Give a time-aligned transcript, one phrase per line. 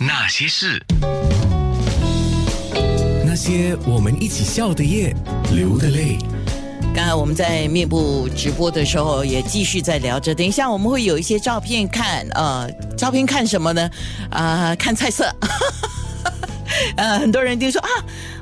[0.00, 0.80] 那些事，
[3.26, 5.12] 那些我们一起笑的夜，
[5.52, 6.16] 流的泪。
[6.94, 10.32] 刚才我们在面部直播的时候，也继续在聊着。
[10.32, 13.90] 等一下我们会有一些照片看，呃，照片看什么呢？
[14.30, 15.28] 啊、看菜色。
[16.96, 17.88] 呃，很多人就说啊，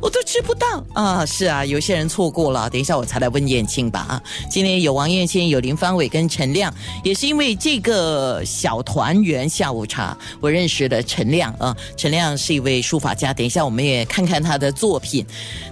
[0.00, 1.24] 我都吃不到啊。
[1.26, 2.68] 是啊，有些人错过了。
[2.70, 4.22] 等一下我才来问燕青吧啊。
[4.50, 6.72] 今天有王燕青，有林方伟跟陈亮，
[7.02, 11.76] 也是因为这个小团圆下午茶，我认识了陈亮啊。
[11.96, 15.24] 陈亮是一位书法家，等一下我们也看看他的作品。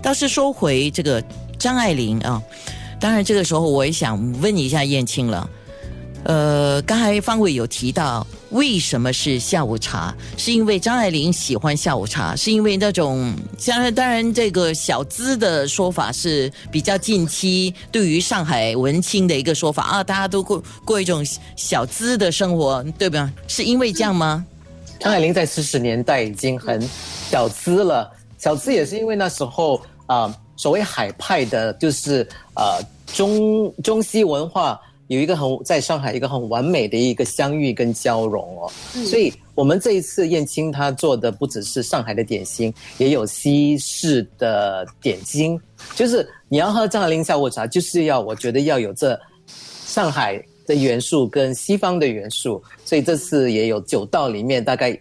[0.03, 1.23] 倒是说回这个
[1.59, 2.43] 张爱玲啊，
[3.01, 5.49] 当然这个时候我也想问一下燕青了。
[6.25, 10.15] 呃，刚才方伟有提到，为什么是下午茶？
[10.39, 21.23] 是因为张爱玲喜欢下午茶，是因为那种，像，当然，这个小资的说法是比较近期对于上海文青的一个说法啊，大家都过过一种
[21.57, 23.31] 小资的生活，对吧？
[23.47, 24.45] 是因为这样吗？
[24.99, 26.81] 张爱玲在四十年代已经很
[27.29, 32.81] 小资了，小资也是因为那时候啊、所谓海派的，就是呃
[33.13, 38.73] 中中西文化有一个很在上海一个很完美的一个相遇跟交融哦，
[39.05, 45.61] 所以我们这一次燕青他做的不只是上海的点心，也有西式的点心，
[45.95, 54.99] 就是你要喝张爱玲下午茶，就是要我觉得要有这上海的元素跟西方的元素，所以这次也有九道里面大概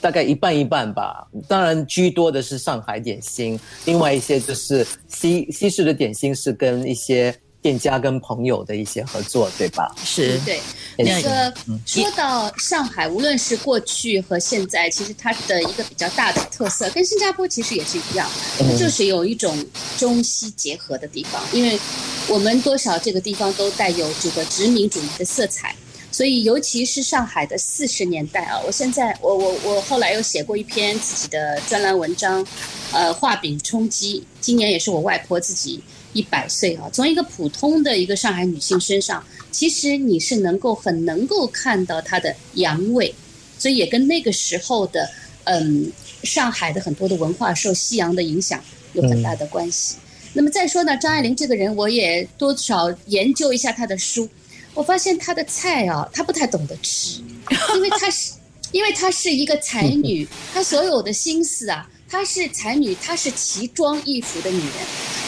[0.00, 1.28] 大概一半一半吧。
[1.46, 7.34] 当然居多的是上海点心，另外一些就是西西式的点心是跟一些
[7.64, 9.90] 店家跟朋友的一些合作，对吧？
[10.04, 10.60] 是对，
[10.98, 11.54] 那那个
[11.86, 21.42] 说到上海，无论是过去和现在，其实它的一个比较大的特色，跟新加坡其实也是一样，它就是有一种中西结合的地方。
[21.54, 21.80] 因为
[22.28, 25.74] 我们多少这个地方都带有这个殖民主义的色彩，
[26.12, 32.46] 所以尤其是上海的四十年代啊，我现在我我我后来又写过一篇自己的专栏文章，
[32.92, 35.82] 呃，画饼充饥，今年也是我外婆自己
[36.14, 39.22] 一百岁啊，从一个普通的一个上海女性身上。
[39.50, 43.14] 其实你是能够很能够看到她的阳味，
[43.56, 45.08] 所以也跟那个时候的
[45.44, 45.92] 嗯
[46.24, 48.60] 上海的很多的文化受西洋的影响
[48.94, 49.94] 有很大的关系。
[50.32, 54.28] 那么再说呢，张爱玲这个人，我也多少研究一下她的书，
[54.74, 57.20] 我发现她的菜啊，她不太懂得吃，
[57.76, 58.32] 因为她是
[58.72, 64.68] 因为她是一个才女， 她所有的心思啊，她是才女，她是奇装异服的女人，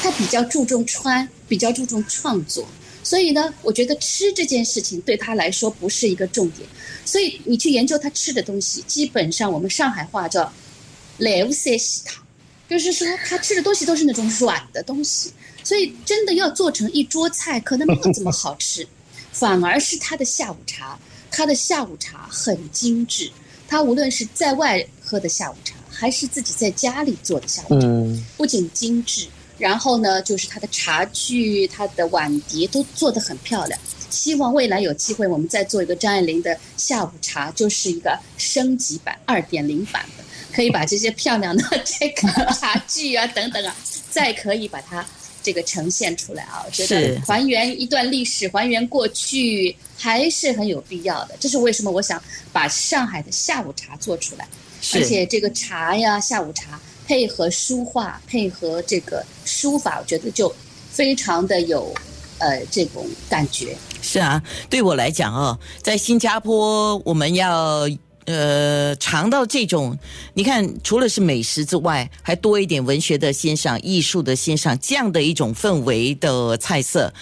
[0.07, 2.65] 她比较注重穿，比较注重创作。
[3.03, 6.69] 所以呢，我觉得吃这件事情对他来说不是一个重点。
[7.05, 10.53] 所以你去研究他吃的东西，基本上我们上海话叫
[11.19, 12.23] “来无塞西汤”，
[12.71, 15.33] 就是说他吃的东西都是那种软的东西。
[15.65, 18.87] 所以真的要做成一桌菜，可能没有这么好吃，
[19.33, 20.97] 反而是他的下午茶，
[21.33, 23.29] 他的下午茶很精致。
[23.67, 29.27] 他无论是在外喝的下午茶，还是自己在家里做的下午茶，嗯，不仅精致。
[29.59, 33.79] 然后呢，就是它的茶具、它的碗碟都做得很漂亮。
[34.09, 40.25] 希望未来有机会，我们再做一个张爱玲的下午茶，就是一个升级版、二点零版的，
[40.55, 43.77] 可以把这些漂亮的这个茶具啊等等啊，
[44.11, 45.05] 再可以把它
[45.43, 46.63] 这个呈现出来啊。
[46.65, 51.37] 我觉得还原一段历史、还原过去还是很有必要的。
[51.41, 54.49] 这是为什么我想把上海的下午茶做出来，
[54.95, 56.81] 而且这个茶呀，下午茶。
[57.07, 60.53] 配合书画，配合这个书法，我觉得就
[60.91, 61.95] 非常的有，
[62.39, 63.77] 呃，这种感觉。
[64.03, 67.89] 是啊，对我来讲哦，在新加坡我们要
[68.27, 69.97] 呃尝到这种，
[70.35, 77.13] 你看除了是美食之外，还多一点文学的欣赏、艺术的欣赏这样的一种氛围的菜色。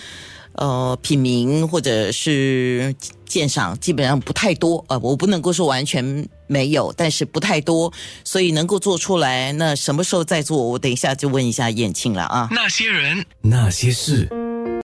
[0.55, 2.95] 呃，品名或者是
[3.27, 4.85] 鉴赏，基本上不太多。
[4.89, 7.93] 呃，我不能够说完全没有，但是不太多，
[8.25, 10.57] 所以能够做出来，那什么时候再做？
[10.57, 12.49] 我等一下就问一下燕青了啊。
[12.51, 14.29] 那些人，那些事，